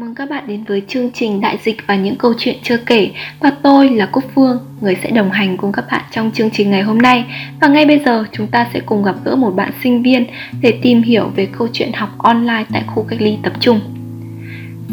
[0.00, 3.10] Mừng các bạn đến với chương trình Đại dịch và những câu chuyện chưa kể
[3.40, 6.70] và tôi là Cúc Phương, người sẽ đồng hành cùng các bạn trong chương trình
[6.70, 7.24] ngày hôm nay.
[7.60, 10.26] Và ngay bây giờ chúng ta sẽ cùng gặp gỡ một bạn sinh viên
[10.60, 13.80] để tìm hiểu về câu chuyện học online tại khu cách ly tập trung.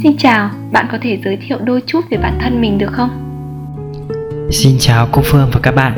[0.04, 3.10] Xin chào, bạn có thể giới thiệu đôi chút về bản thân mình được không?
[4.52, 5.94] Xin chào Cúc Phương và các bạn.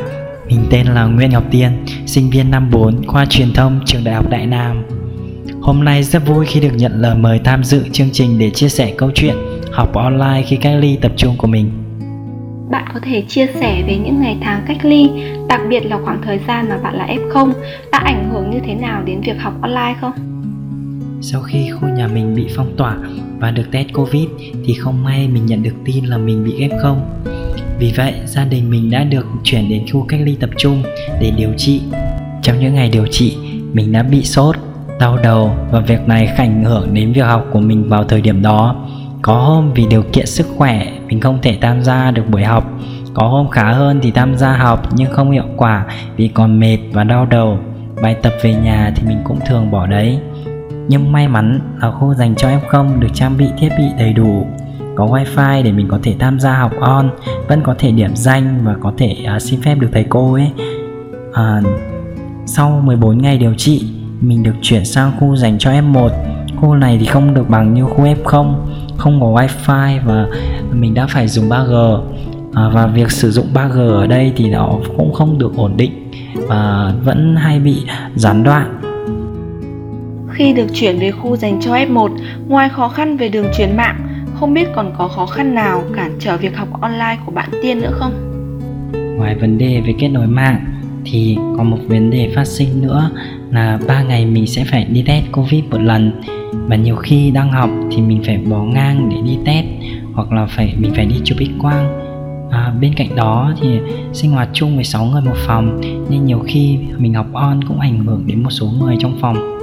[0.48, 1.70] Mình tên là Nguyễn Ngọc Tiên,
[2.06, 4.82] sinh viên năm 4 khoa truyền thông trường Đại học Đại Nam.
[5.68, 8.68] Hôm nay rất vui khi được nhận lời mời tham dự chương trình để chia
[8.68, 9.34] sẻ câu chuyện
[9.72, 11.70] học online khi cách ly tập trung của mình.
[12.70, 15.10] Bạn có thể chia sẻ về những ngày tháng cách ly,
[15.48, 17.52] đặc biệt là khoảng thời gian mà bạn là F0
[17.92, 20.12] đã ảnh hưởng như thế nào đến việc học online không?
[21.20, 22.96] Sau khi khu nhà mình bị phong tỏa
[23.38, 24.26] và được test Covid
[24.64, 26.96] thì không may mình nhận được tin là mình bị F0.
[27.78, 30.82] Vì vậy, gia đình mình đã được chuyển đến khu cách ly tập trung
[31.20, 31.80] để điều trị.
[32.42, 33.36] Trong những ngày điều trị,
[33.72, 34.56] mình đã bị sốt,
[34.98, 38.42] đau đầu và việc này ảnh hưởng đến việc học của mình vào thời điểm
[38.42, 38.76] đó.
[39.22, 42.64] Có hôm vì điều kiện sức khỏe mình không thể tham gia được buổi học.
[43.14, 45.86] Có hôm khá hơn thì tham gia học nhưng không hiệu quả
[46.16, 47.58] vì còn mệt và đau đầu.
[48.02, 50.18] Bài tập về nhà thì mình cũng thường bỏ đấy.
[50.88, 54.46] Nhưng may mắn là khu dành cho F0 được trang bị thiết bị đầy đủ.
[54.94, 57.10] Có wifi để mình có thể tham gia học on
[57.48, 60.50] vẫn có thể điểm danh và có thể uh, xin phép được thầy cô ấy.
[61.30, 61.66] Uh,
[62.46, 66.10] sau 14 ngày điều trị mình được chuyển sang khu dành cho F1
[66.56, 68.54] khu này thì không được bằng như khu F0
[68.96, 70.26] không có wifi và
[70.72, 72.02] mình đã phải dùng 3G
[72.54, 76.10] à, và việc sử dụng 3G ở đây thì nó cũng không được ổn định
[76.34, 77.76] và vẫn hay bị
[78.14, 78.80] gián đoạn.
[80.30, 82.16] Khi được chuyển về khu dành cho F1
[82.48, 86.16] ngoài khó khăn về đường truyền mạng không biết còn có khó khăn nào cản
[86.20, 88.12] trở việc học online của bạn Tiên nữa không?
[89.18, 93.10] Ngoài vấn đề về kết nối mạng thì có một vấn đề phát sinh nữa
[93.50, 96.22] là ba ngày mình sẽ phải đi test covid một lần.
[96.52, 99.66] Và nhiều khi đang học thì mình phải bỏ ngang để đi test
[100.12, 102.08] hoặc là phải mình phải đi chụp x quang
[102.50, 103.80] à, bên cạnh đó thì
[104.12, 107.80] sinh hoạt chung với 6 người một phòng nên nhiều khi mình học on cũng
[107.80, 109.58] ảnh hưởng đến một số người trong phòng.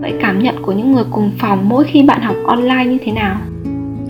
[0.00, 3.12] Vậy cảm nhận của những người cùng phòng mỗi khi bạn học online như thế
[3.12, 3.40] nào?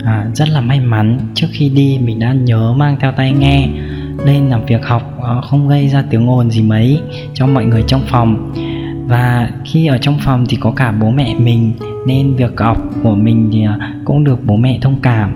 [0.04, 1.18] À, rất là may mắn.
[1.34, 3.68] Trước khi đi mình đã nhớ mang theo tai nghe
[4.26, 7.00] nên làm việc học ờ, không gây ra tiếng ồn gì mấy
[7.34, 8.52] cho mọi người trong phòng.
[9.06, 11.72] Và khi ở trong phòng thì có cả bố mẹ mình,
[12.06, 15.32] nên việc học của mình thì ờ, cũng được bố mẹ thông cảm.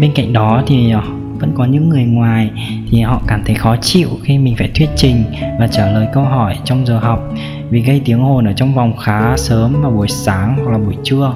[0.00, 1.02] Bên cạnh đó thì ờ,
[1.38, 2.50] vẫn có những người ngoài
[2.90, 5.24] thì họ cảm thấy khó chịu khi mình phải thuyết trình
[5.60, 7.34] và trả lời câu hỏi trong giờ học
[7.70, 10.96] vì gây tiếng ồn ở trong vòng khá sớm vào buổi sáng hoặc là buổi
[11.04, 11.34] trưa.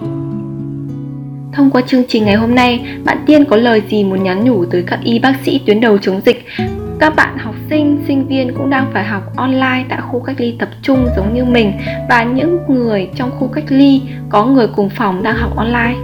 [1.53, 4.65] Thông qua chương trình ngày hôm nay, bạn Tiên có lời gì muốn nhắn nhủ
[4.65, 6.45] tới các y bác sĩ tuyến đầu chống dịch?
[7.01, 10.57] Các bạn học sinh, sinh viên cũng đang phải học online tại khu cách ly
[10.59, 11.73] tập trung giống như mình
[12.09, 15.95] và những người trong khu cách ly có người cùng phòng đang học online.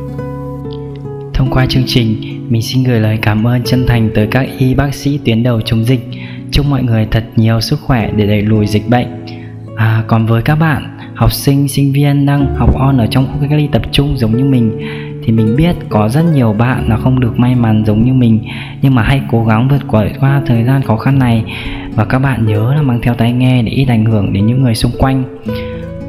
[1.35, 2.17] Thông qua chương trình,
[2.49, 5.61] mình xin gửi lời cảm ơn chân thành tới các y bác sĩ tuyến đầu
[5.61, 6.01] chống dịch.
[6.51, 9.07] Chúc mọi người thật nhiều sức khỏe để đẩy lùi dịch bệnh.
[9.77, 13.39] À, còn với các bạn, học sinh, sinh viên đang học on ở trong khu
[13.41, 14.79] cách ly tập trung giống như mình
[15.25, 18.41] thì mình biết có rất nhiều bạn là không được may mắn giống như mình.
[18.83, 21.45] Nhưng mà hãy cố gắng vượt qua, qua thời gian khó khăn này.
[21.95, 24.63] Và các bạn nhớ là mang theo tai nghe để ít ảnh hưởng đến những
[24.63, 25.25] người xung quanh.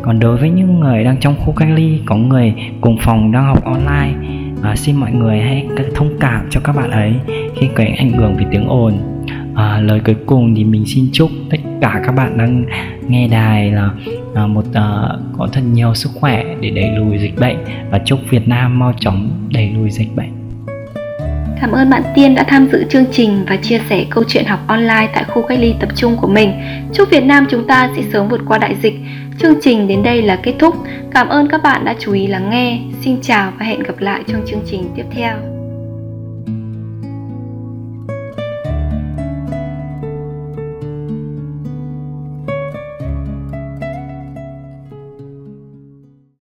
[0.02, 3.46] Còn đối với những người đang trong khu cách ly có người cùng phòng đang
[3.46, 4.14] học online
[4.66, 7.14] à, xin mọi người hãy thông cảm cho các bạn ấy
[7.56, 8.94] khi có ảnh hưởng vì tiếng ồn.
[9.56, 12.66] À, lời cuối cùng thì mình xin chúc tất cả các bạn đang
[13.08, 13.90] nghe đài là
[14.36, 17.58] à, một à, có thật nhiều sức khỏe để đẩy lùi dịch bệnh
[17.92, 20.32] và chúc Việt Nam mau chóng đẩy lùi dịch bệnh.
[21.62, 24.60] Cảm ơn bạn Tiên đã tham dự chương trình và chia sẻ câu chuyện học
[24.68, 26.52] online tại khu cách ly tập trung của mình.
[26.94, 28.96] Chúc Việt Nam chúng ta sẽ sớm vượt qua đại dịch.
[29.40, 30.76] Chương trình đến đây là kết thúc.
[31.12, 32.80] Cảm ơn các bạn đã chú ý lắng nghe.
[33.02, 35.55] Xin chào và hẹn gặp lại trong chương trình tiếp theo.